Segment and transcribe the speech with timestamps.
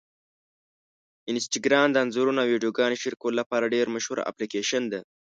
[1.31, 4.99] انسټاګرام د انځورونو او ویډیوګانو شریکولو لپاره ډېره مشهوره اپلیکېشن ده.